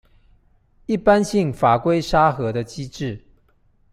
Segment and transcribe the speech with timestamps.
[0.87, 3.23] 一般性法規沙盒的機制